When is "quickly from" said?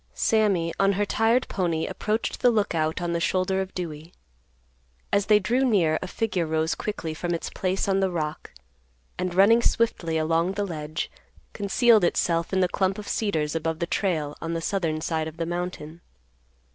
6.73-7.35